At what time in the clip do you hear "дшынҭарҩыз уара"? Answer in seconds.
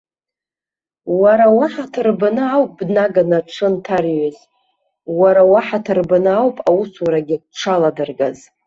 3.45-5.43